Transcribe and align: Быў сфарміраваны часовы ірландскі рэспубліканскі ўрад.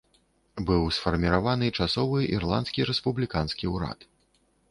Быў 0.69 0.85
сфарміраваны 0.95 1.67
часовы 1.83 2.23
ірландскі 2.37 2.87
рэспубліканскі 2.93 3.65
ўрад. 3.77 3.99